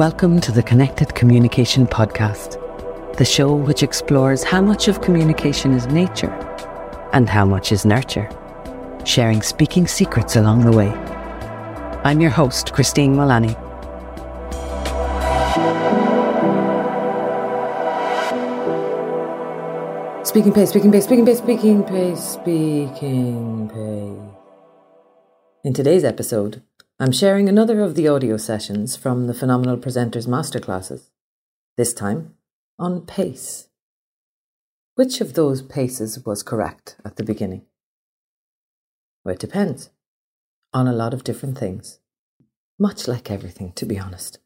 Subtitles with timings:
[0.00, 2.56] Welcome to the Connected Communication Podcast,
[3.18, 6.32] the show which explores how much of communication is nature
[7.12, 8.26] and how much is nurture,
[9.04, 10.88] sharing speaking secrets along the way.
[12.02, 13.50] I'm your host, Christine Mullaney.
[20.24, 24.36] Speaking pace, speaking pace, speaking pace, speaking pace, speaking pace.
[25.62, 26.62] In today's episode,
[27.02, 31.08] I'm sharing another of the audio sessions from the Phenomenal Presenters Masterclasses,
[31.78, 32.34] this time
[32.78, 33.68] on pace.
[34.96, 37.62] Which of those paces was correct at the beginning?
[39.24, 39.88] Well, it depends
[40.74, 42.00] on a lot of different things,
[42.78, 44.38] much like everything, to be honest.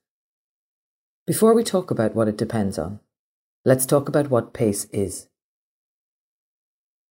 [1.27, 3.01] Before we talk about what it depends on,
[3.65, 5.27] let's talk about what pace is.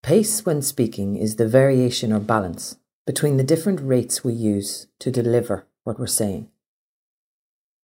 [0.03, 5.11] Pace, when speaking, is the variation or balance between the different rates we use to
[5.11, 6.49] deliver what we're saying.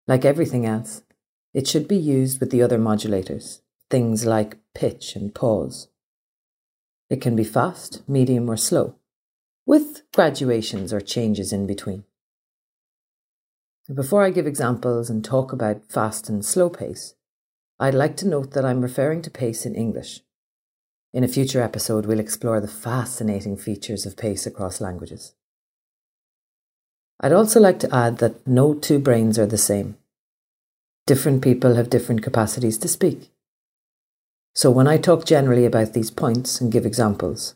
[0.08, 1.04] Like everything else,
[1.54, 5.90] it should be used with the other modulators, things like pitch and pause.
[7.10, 8.96] It can be fast, medium, or slow,
[9.66, 12.06] with graduations or changes in between.
[13.94, 17.16] Before I give examples and talk about fast and slow pace,
[17.80, 20.22] I'd like to note that I'm referring to pace in English
[21.14, 25.34] in a future episode, we'll explore the fascinating features of pace across languages.
[27.20, 29.98] I'd also like to add that no two brains are the same.
[31.08, 33.32] Different people have different capacities to speak.
[34.54, 37.56] So when I talk generally about these points and give examples,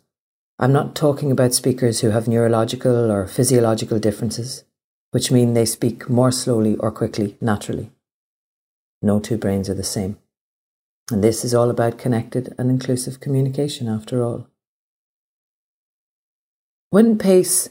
[0.59, 4.63] I'm not talking about speakers who have neurological or physiological differences,
[5.11, 7.91] which mean they speak more slowly or quickly naturally.
[9.01, 10.17] No two brains are the same.
[11.11, 14.47] And this is all about connected and inclusive communication, after all.
[16.89, 17.69] When pace,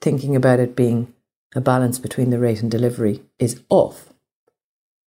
[0.00, 1.14] thinking about it being
[1.54, 4.12] a balance between the rate and delivery, is off,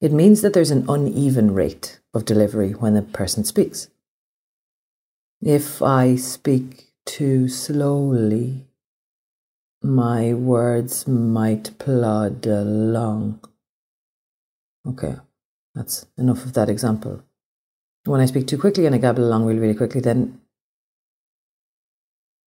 [0.00, 3.88] it means that there's an uneven rate of delivery when the person speaks.
[5.42, 8.66] If I speak too slowly,
[9.82, 13.40] my words might plod along.
[14.86, 15.16] Okay,
[15.76, 17.22] that's enough of that example.
[18.06, 20.40] When I speak too quickly and I gabble along really, really quickly, then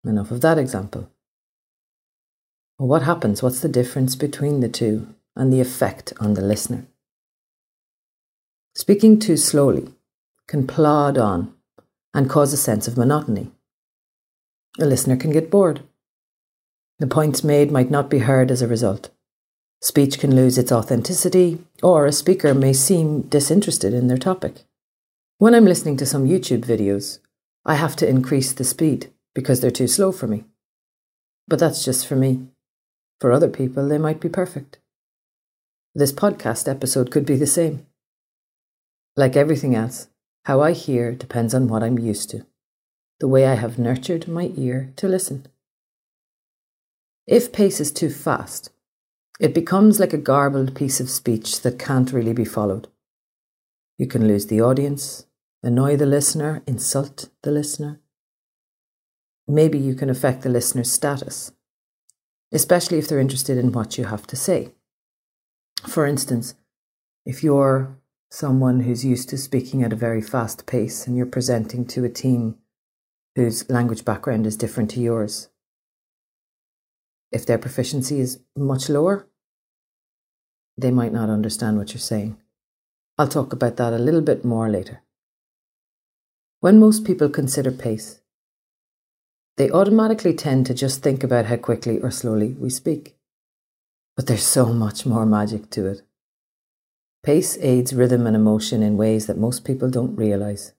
[0.03, 1.07] enough of that example.
[2.79, 3.43] Well, what happens?
[3.43, 6.87] What's the difference between the two and the effect on the listener?
[8.73, 9.93] Speaking too slowly
[10.47, 11.53] can plod on
[12.13, 13.51] and cause a sense of monotony.
[14.79, 15.81] A listener can get bored.
[16.97, 19.11] The points made might not be heard as a result.
[19.81, 24.65] Speech can lose its authenticity, or a speaker may seem disinterested in their topic.
[25.37, 27.19] When I'm listening to some YouTube videos,
[27.65, 30.43] I have to increase the speed because they're too slow for me.
[31.47, 32.47] But that's just for me.
[33.21, 34.79] For other people, they might be perfect.
[35.95, 37.85] This podcast episode could be the same.
[39.15, 40.07] Like everything else,
[40.43, 42.45] how I hear depends on what I'm used to,
[43.19, 45.45] the way I have nurtured my ear to listen.
[47.25, 48.71] If pace is too fast,
[49.39, 52.89] it becomes like a garbled piece of speech that can't really be followed.
[53.97, 55.25] You can lose the audience,
[55.63, 57.99] annoy the listener, insult the listener.
[59.47, 61.53] Maybe you can affect the listener's status,
[62.51, 64.73] especially if they're interested in what you have to say.
[65.87, 66.55] For instance,
[67.25, 67.97] if you're
[68.31, 72.09] someone who's used to speaking at a very fast pace and you're presenting to a
[72.09, 72.57] team
[73.35, 75.48] whose language background is different to yours,
[77.31, 79.27] if their proficiency is much lower,
[80.77, 82.37] they might not understand what you're saying.
[83.17, 85.01] I'll talk about that a little bit more later.
[86.61, 88.21] When most people consider pace,
[89.57, 93.17] they automatically tend to just think about how quickly or slowly we speak.
[94.15, 96.01] But there's so much more magic to it.
[97.23, 100.73] Pace aids rhythm and emotion in ways that most people don't realize.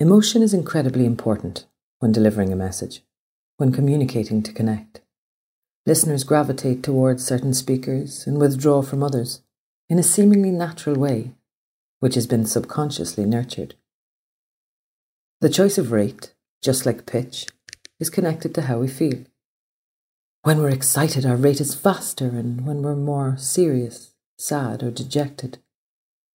[0.00, 1.66] Emotion is incredibly important
[2.00, 3.02] when delivering a message,
[3.56, 5.00] when communicating to connect.
[5.86, 9.42] Listeners gravitate towards certain speakers and withdraw from others
[9.88, 11.30] in a seemingly natural way,
[12.00, 13.76] which has been subconsciously nurtured.
[15.40, 17.46] The choice of rate, just like pitch,
[18.00, 19.24] is connected to how we feel.
[20.42, 25.58] When we're excited, our rate is faster, and when we're more serious, sad, or dejected,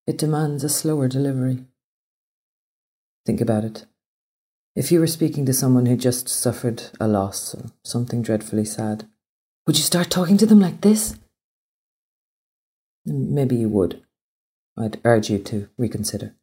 [0.07, 1.65] it demands a slower delivery.
[3.25, 3.85] Think about it.
[4.75, 9.07] If you were speaking to someone who just suffered a loss or something dreadfully sad,
[9.65, 11.15] would you start talking to them like this?
[13.05, 14.01] Maybe you would.
[14.77, 16.35] I'd urge you to reconsider.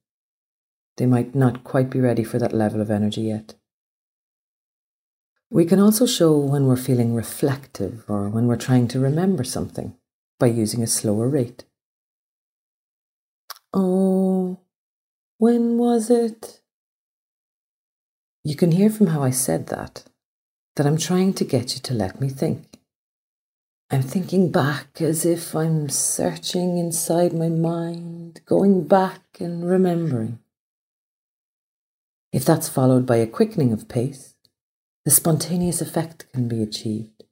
[0.96, 3.54] They might not quite be ready for that level of energy yet.
[5.50, 9.96] We can also show when we're feeling reflective or when we're trying to remember something
[10.38, 11.64] by using a slower rate.
[13.72, 14.60] Oh,
[15.38, 16.60] when was it?
[18.44, 20.04] You can hear from how I said that
[20.76, 22.67] that I'm trying to get you to let me think.
[23.90, 30.40] I'm thinking back as if I'm searching inside my mind, going back and remembering.
[32.30, 34.34] If that's followed by a quickening of pace,
[35.06, 37.24] the spontaneous effect can be achieved.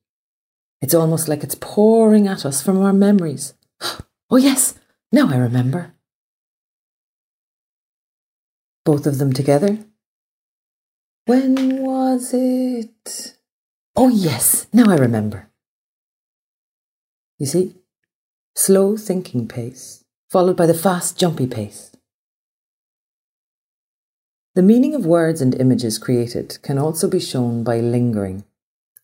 [0.81, 3.55] It's almost like it's pouring at us from our memories.
[4.29, 4.75] Oh, yes,
[5.13, 5.95] now I remember.
[8.85, 9.79] Both of them together.
[11.27, 13.37] When was it?
[13.95, 15.49] Oh, yes, now I remember.
[17.39, 17.75] You see,
[18.55, 21.93] slow thinking pace, followed by the fast jumpy pace.
[24.55, 28.45] The meaning of words and images created can also be shown by lingering,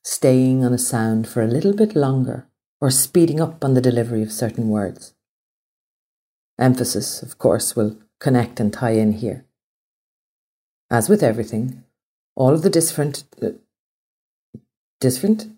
[0.02, 2.48] staying on a sound for a little bit longer,
[2.80, 5.12] or speeding up on the delivery of certain words.
[6.58, 9.44] Emphasis, of course, will connect and tie in here.
[10.90, 11.84] As with everything,
[12.34, 13.24] all of the different.
[13.42, 13.50] Uh,
[15.00, 15.48] different?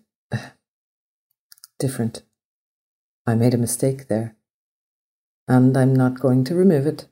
[1.79, 2.23] different.
[3.27, 4.35] I made a mistake there.
[5.47, 7.07] And I'm not going to remove it.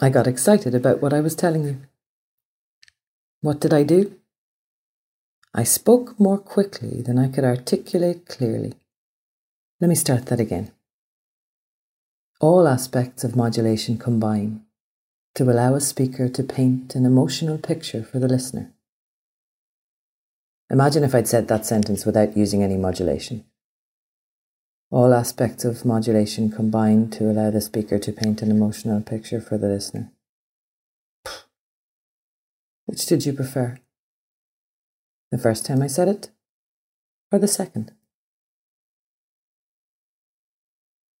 [0.00, 1.80] I got excited about what I was telling you.
[3.40, 4.16] What did I do?
[5.54, 8.74] I spoke more quickly than I could articulate clearly.
[9.80, 10.72] Let me start that again.
[12.40, 14.62] All aspects of modulation combine
[15.34, 18.72] to allow a speaker to paint an emotional picture for the listener.
[20.70, 23.44] Imagine if I'd said that sentence without using any modulation.
[24.92, 29.56] All aspects of modulation combine to allow the speaker to paint an emotional picture for
[29.56, 30.12] the listener.
[32.84, 33.78] Which did you prefer?
[35.30, 36.28] The first time I said it,
[37.32, 37.92] or the second?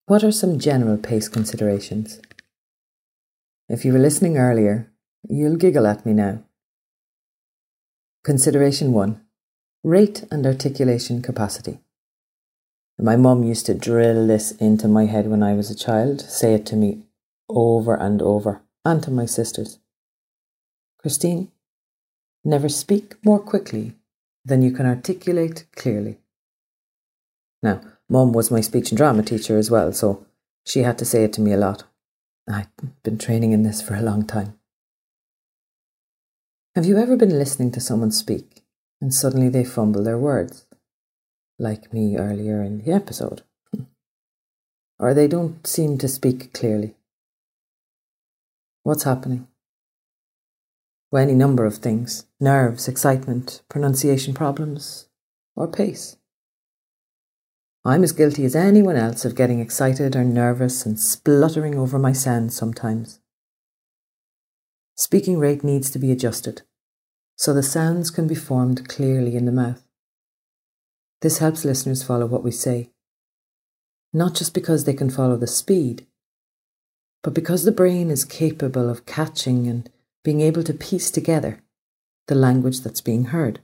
[0.04, 2.20] What are some general pace considerations?
[3.70, 4.92] If you were listening earlier,
[5.26, 6.44] you'll giggle at me now.
[8.22, 9.18] Consideration 1
[9.82, 11.80] Rate and articulation capacity.
[13.02, 16.54] My mum used to drill this into my head when I was a child, say
[16.54, 17.02] it to me
[17.48, 19.80] over and over, and to my sisters.
[21.00, 21.50] Christine,
[22.44, 23.94] never speak more quickly
[24.44, 26.18] than you can articulate clearly.
[27.60, 30.24] Now, mum was my speech and drama teacher as well, so
[30.64, 31.82] she had to say it to me a lot.
[32.48, 32.68] I've
[33.02, 34.60] been training in this for a long time.
[36.76, 38.62] Have you ever been listening to someone speak
[39.00, 40.66] and suddenly they fumble their words?
[41.62, 43.42] Like me earlier in the episode.
[44.98, 46.94] or they don't seem to speak clearly.
[48.82, 49.46] What's happening?
[51.10, 55.08] Well, any number of things nerves, excitement, pronunciation problems,
[55.56, 56.16] or pace.
[57.84, 62.12] I'm as guilty as anyone else of getting excited or nervous and spluttering over my
[62.12, 63.20] sounds sometimes.
[64.96, 66.62] Speaking rate needs to be adjusted
[67.42, 69.81] so the sounds can be formed clearly in the mouth.
[71.22, 72.90] This helps listeners follow what we say,
[74.12, 76.06] not just because they can follow the speed,
[77.22, 79.88] but because the brain is capable of catching and
[80.24, 81.60] being able to piece together
[82.26, 83.60] the language that's being heard.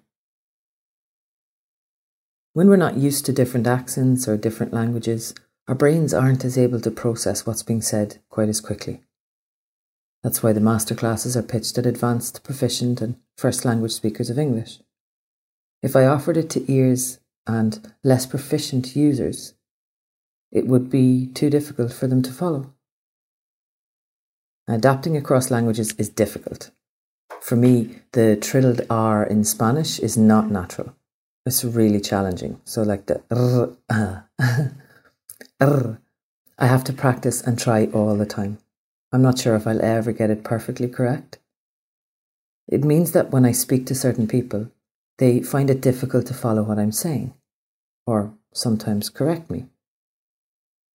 [2.53, 5.35] When we're not used to different accents or different languages,
[5.67, 9.03] our brains aren't as able to process what's being said quite as quickly.
[10.23, 14.79] That's why the masterclasses are pitched at advanced, proficient, and first language speakers of English.
[15.83, 19.55] If I offered it to ears and less proficient users,
[20.53, 22.75] it would be too difficult for them to follow.
[24.69, 26.71] Adapting across languages is difficult.
[27.41, 30.95] For me, the trilled R in Spanish is not natural.
[31.47, 32.61] It's really challenging.
[32.65, 34.21] So, like the r, uh,
[35.61, 35.99] r,
[36.59, 38.59] I have to practice and try all the time.
[39.11, 41.39] I'm not sure if I'll ever get it perfectly correct.
[42.67, 44.71] It means that when I speak to certain people,
[45.17, 47.33] they find it difficult to follow what I'm saying
[48.09, 49.67] or sometimes correct me.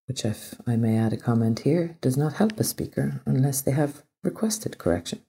[0.07, 3.71] Which, if I may add a comment here, does not help a speaker unless they
[3.71, 5.19] have requested correction.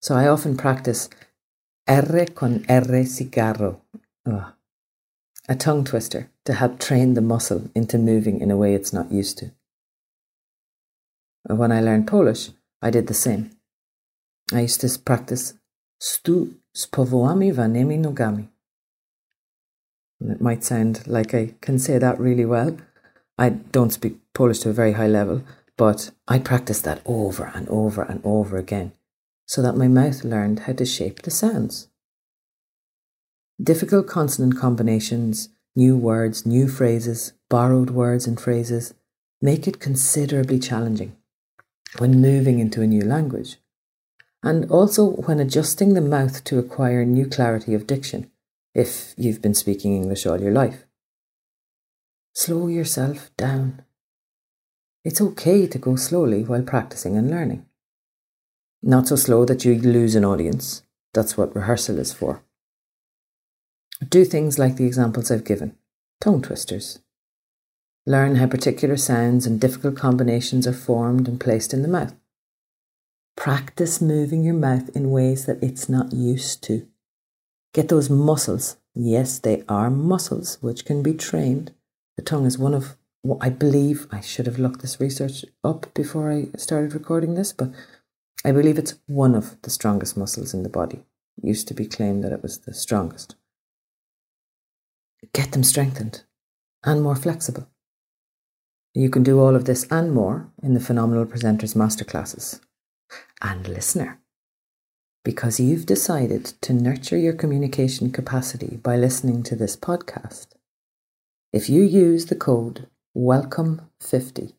[0.00, 1.08] So I often practice
[1.88, 3.80] R con R cigarro,
[5.48, 9.10] a tongue twister to help train the muscle into moving in a way it's not
[9.10, 9.52] used to.
[11.48, 12.50] When I learned Polish,
[12.82, 13.50] I did the same.
[14.52, 15.54] I used to practice
[15.98, 18.55] stół z powyłamywanymi nogami
[20.20, 22.76] it might sound like I can say that really well.
[23.38, 25.42] I don't speak Polish to a very high level,
[25.76, 28.92] but I practiced that over and over and over again
[29.46, 31.88] so that my mouth learned how to shape the sounds.
[33.62, 38.94] Difficult consonant combinations, new words, new phrases, borrowed words and phrases,
[39.40, 41.16] make it considerably challenging
[41.98, 43.56] when moving into a new language,
[44.42, 48.30] and also when adjusting the mouth to acquire new clarity of diction
[48.76, 50.84] if you've been speaking English all your life.
[52.34, 53.82] Slow yourself down.
[55.02, 57.64] It's okay to go slowly while practicing and learning.
[58.82, 60.82] Not so slow that you lose an audience.
[61.14, 62.42] That's what rehearsal is for.
[64.06, 65.74] Do things like the examples I've given
[66.20, 66.98] tongue twisters.
[68.04, 72.14] Learn how particular sounds and difficult combinations are formed and placed in the mouth.
[73.36, 76.86] Practice moving your mouth in ways that it's not used to.
[77.76, 78.78] Get those muscles.
[78.94, 81.72] Yes, they are muscles which can be trained.
[82.16, 85.92] The tongue is one of what I believe I should have looked this research up
[85.92, 87.68] before I started recording this, but
[88.46, 91.04] I believe it's one of the strongest muscles in the body.
[91.36, 93.36] It used to be claimed that it was the strongest.
[95.34, 96.24] Get them strengthened
[96.82, 97.68] and more flexible.
[98.94, 102.58] You can do all of this and more in the Phenomenal Presenters Masterclasses.
[103.42, 104.18] And listener,
[105.26, 110.46] because you've decided to nurture your communication capacity by listening to this podcast,
[111.52, 114.52] if you use the code WELCOME50,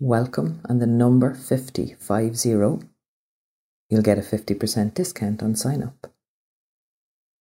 [0.00, 6.14] welcome and the number 50, 50, you'll get a 50% discount on sign up.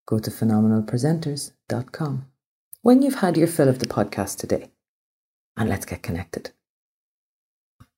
[0.05, 2.25] Go to phenomenalpresenters.com
[2.81, 4.71] when you've had your fill of the podcast today,
[5.55, 6.51] and let's get connected.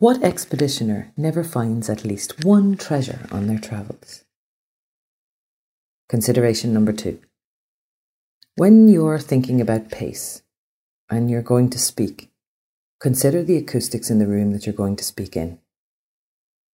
[0.01, 4.24] What expeditioner never finds at least one treasure on their travels?
[6.08, 7.20] Consideration number two.
[8.56, 10.41] When you're thinking about pace
[11.10, 12.29] and you're going to speak,
[13.01, 15.60] consider the acoustics in the room that you're going to speak in.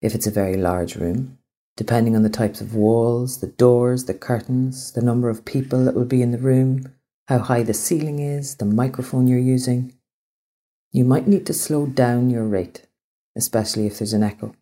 [0.02, 1.38] If it's a very large room,
[1.78, 5.94] depending on the types of walls, the doors, the curtains, the number of people that
[5.94, 6.92] will be in the room,
[7.28, 9.94] how high the ceiling is, the microphone you're using,
[10.92, 12.86] you might need to slow down your rate,
[13.36, 14.54] especially if there's an echo.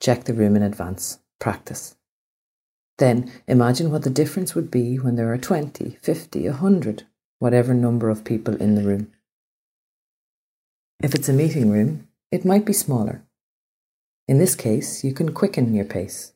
[0.00, 1.96] Check the room in advance, practice.
[2.98, 7.04] Then imagine what the difference would be when there are 20, 50, 100,
[7.38, 9.12] whatever number of people in the room.
[11.02, 13.22] If it's a meeting room, it might be smaller.
[14.26, 16.32] In this case, you can quicken your pace.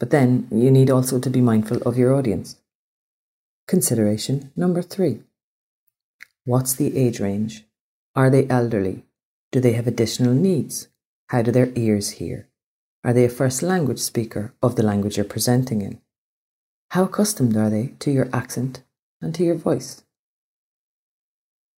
[0.00, 2.56] But then you need also to be mindful of your audience.
[3.66, 5.20] Consideration number three.
[6.44, 7.64] What's the age range?
[8.14, 9.04] Are they elderly?
[9.54, 10.88] Do they have additional needs?
[11.28, 12.48] How do their ears hear?
[13.04, 16.00] Are they a first language speaker of the language you're presenting in?
[16.90, 18.82] How accustomed are they to your accent
[19.22, 20.02] and to your voice?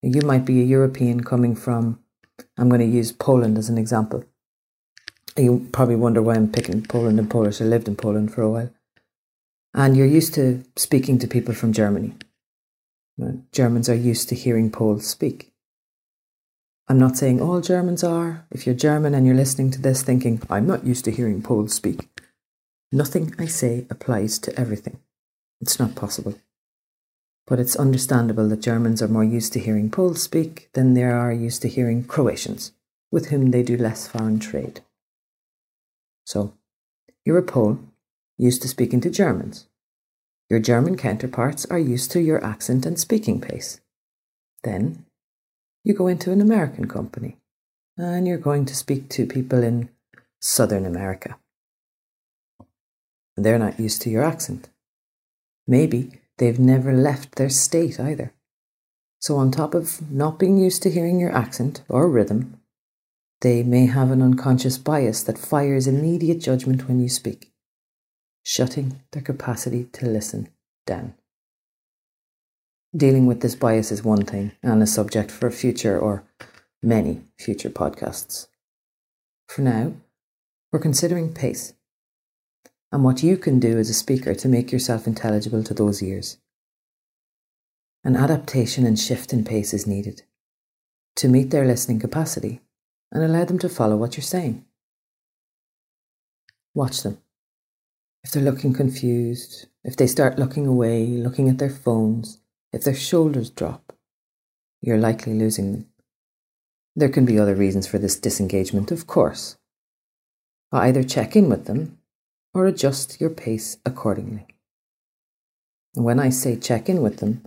[0.01, 2.01] You might be a European coming from,
[2.57, 4.25] I'm going to use Poland as an example.
[5.37, 7.61] You probably wonder why I'm picking Poland and Polish.
[7.61, 8.71] I lived in Poland for a while.
[9.75, 12.15] And you're used to speaking to people from Germany.
[13.53, 15.53] Germans are used to hearing Poles speak.
[16.89, 18.47] I'm not saying all Germans are.
[18.53, 21.75] If you're German and you're listening to this thinking, I'm not used to hearing Poles
[21.75, 22.09] speak,
[22.93, 25.01] nothing I say applies to everything.
[25.61, 26.39] It's not possible.
[27.45, 31.33] But it's understandable that Germans are more used to hearing Poles speak than they are
[31.33, 32.71] used to hearing Croatians,
[33.11, 34.81] with whom they do less foreign trade.
[36.25, 36.55] So,
[37.25, 37.81] you're a Pole,
[38.39, 39.67] used to speaking to Germans.
[40.49, 43.81] Your German counterparts are used to your accent and speaking pace.
[44.63, 45.06] Then
[45.87, 47.37] you go into an American company
[47.97, 49.89] and you're going to speak to people in
[50.41, 51.39] Southern America.
[53.37, 54.69] They're not used to your accent.
[55.65, 58.33] Maybe they've never left their state either.
[59.21, 62.61] So, on top of not being used to hearing your accent or rhythm,
[63.41, 67.53] they may have an unconscious bias that fires immediate judgment when you speak,
[68.43, 70.49] shutting their capacity to listen
[70.85, 71.15] down
[72.95, 76.25] dealing with this bias is one thing and a subject for future or
[76.83, 78.49] many future podcasts.
[79.49, 79.95] For now,
[80.73, 81.73] we're considering pace
[82.93, 86.39] and what you can do as a speaker to make yourself intelligible to those ears.
[88.05, 90.23] An adaptation and shift in pace is needed
[91.17, 92.61] to meet their listening capacity
[93.11, 94.65] and allow them to follow what you're saying.
[96.75, 97.19] Watch them.
[98.23, 102.39] If they're looking confused, if they start looking away, looking at their phones,
[102.73, 103.93] if their shoulders drop,
[104.81, 105.87] you're likely losing them.
[106.95, 109.57] There can be other reasons for this disengagement, of course.
[110.73, 111.99] Either check in with them
[112.55, 114.47] or adjust your pace accordingly.
[115.95, 117.43] When I say check in with them,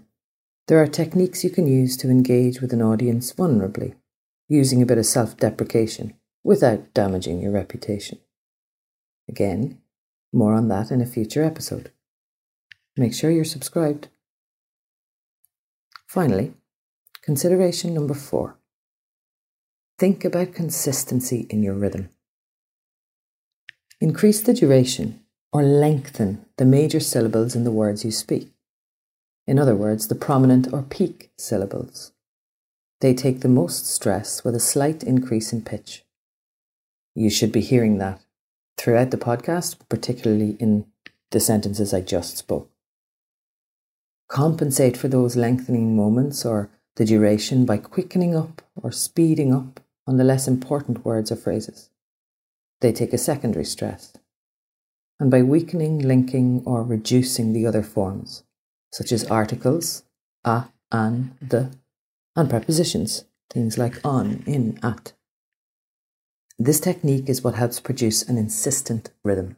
[0.67, 3.95] there are techniques you can use to engage with an audience vulnerably,
[4.47, 8.19] using a bit of self deprecation without damaging your reputation.
[9.27, 9.79] Again,
[10.31, 11.91] more on that in a future episode.
[12.95, 14.09] Make sure you're subscribed.
[16.09, 16.51] Finally,
[17.21, 18.57] consideration number four
[19.99, 22.09] think about consistency in your rhythm.
[24.01, 25.19] Increase the duration
[25.53, 28.49] or lengthen the major syllables in the words you speak.
[29.45, 32.11] In other words, the prominent or peak syllables.
[33.01, 36.05] They take the most stress with a slight increase in pitch.
[37.13, 38.19] You should be hearing that
[38.77, 40.87] throughout the podcast, particularly in
[41.29, 42.71] the sentences I just spoke.
[44.29, 50.17] Compensate for those lengthening moments or the duration by quickening up or speeding up on
[50.17, 51.89] the less important words or phrases.
[52.81, 54.13] They take a secondary stress.
[55.19, 58.43] And by weakening, linking, or reducing the other forms,
[58.93, 60.03] such as articles,
[60.45, 61.71] a, an, the,
[62.35, 65.11] and prepositions, things like on, in, at.
[66.57, 69.57] This technique is what helps produce an insistent rhythm.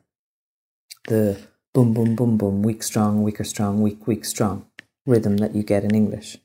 [1.08, 1.40] The
[1.74, 4.66] boom, boom, boom, boom, weak, strong, weaker, strong, weak, weak, strong
[5.06, 6.38] rhythm that you get in English.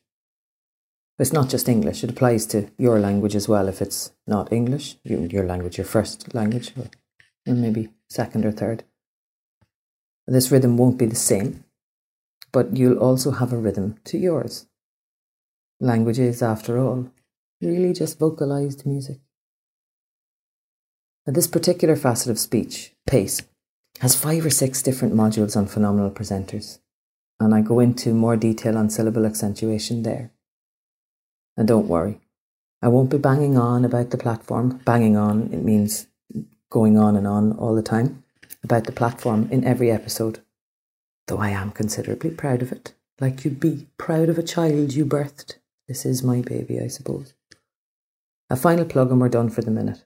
[1.18, 3.68] It's not just English, it applies to your language as well.
[3.68, 8.84] If it's not English, your language, your first language, or maybe second or third.
[10.26, 11.64] This rhythm won't be the same,
[12.52, 14.66] but you'll also have a rhythm to yours.
[15.80, 17.10] Language is, after all,
[17.60, 19.18] really just vocalized music.
[21.26, 23.42] Now, this particular facet of speech, pace,
[24.00, 26.78] has five or six different modules on phenomenal presenters,
[27.40, 30.30] and I go into more detail on syllable accentuation there.
[31.56, 32.20] And don't worry,
[32.82, 34.80] I won't be banging on about the platform.
[34.84, 36.06] Banging on, it means
[36.70, 38.22] going on and on all the time
[38.62, 40.40] about the platform in every episode,
[41.26, 45.06] though I am considerably proud of it, like you'd be proud of a child you
[45.06, 45.56] birthed.
[45.88, 47.32] This is my baby, I suppose.
[48.50, 50.04] A final plug and we're done for the minute.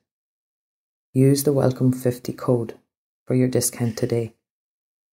[1.12, 2.74] Use the Welcome 50 code
[3.30, 4.34] for your discount today.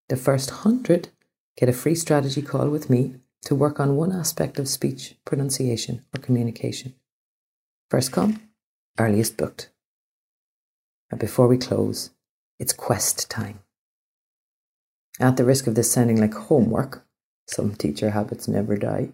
[0.09, 1.09] The first 100
[1.55, 6.03] get a free strategy call with me to work on one aspect of speech, pronunciation,
[6.11, 6.95] or communication.
[7.91, 8.41] First come,
[8.97, 9.69] earliest booked.
[11.11, 12.09] And before we close,
[12.57, 13.59] it's quest time.
[15.19, 17.05] At the risk of this sounding like homework,
[17.45, 19.09] some teacher habits never die,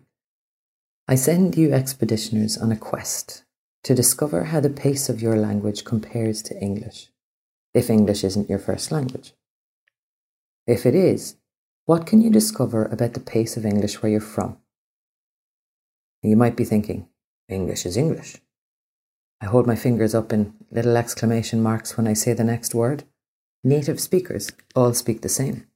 [1.10, 3.43] I send you expeditioners on a quest
[3.84, 7.10] to discover how the pace of your language compares to English,
[7.73, 9.33] if English isn't your first language.
[10.67, 11.36] If it is,
[11.86, 14.57] what can you discover about the pace of English where you're from?
[16.21, 17.09] You might be thinking,
[17.49, 18.38] English is English.
[19.41, 23.03] I hold my fingers up in little exclamation marks when I say the next word.
[23.62, 25.67] Native speakers all speak the same.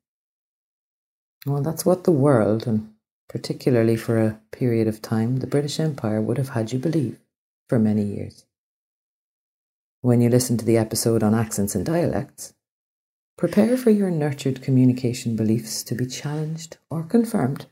[1.45, 2.93] Well, that's what the world, and
[3.27, 7.19] particularly for a period of time, the British Empire would have had you believe
[7.67, 8.45] for many years.
[10.01, 12.53] When you listen to the episode on accents and dialects,
[13.37, 17.67] Prepare for your nurtured communication beliefs to be challenged or confirmed.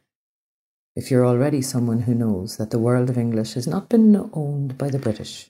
[0.96, 4.78] If you're already someone who knows that the world of English has not been owned
[4.78, 5.50] by the British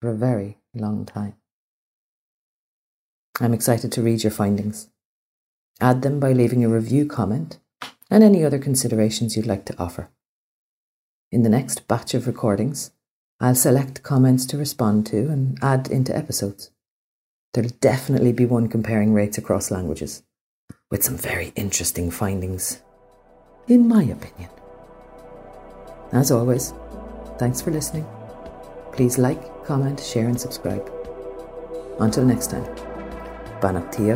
[0.00, 1.34] for a very long time.
[3.40, 4.88] I'm excited to read your findings.
[5.80, 7.58] Add them by leaving a review comment
[8.08, 10.10] and any other considerations you'd like to offer.
[11.32, 12.92] In the next batch of recordings,
[13.38, 16.70] I'll select comments to respond to and add into episodes.
[17.52, 20.22] There'll definitely be one comparing rates across languages,
[20.90, 22.82] with some very interesting findings,
[23.68, 24.50] in my opinion.
[26.12, 26.72] As always,
[27.38, 28.06] thanks for listening.
[28.92, 30.90] Please like, comment, share, and subscribe.
[32.00, 32.64] Until next time,
[33.60, 34.14] Banach Tia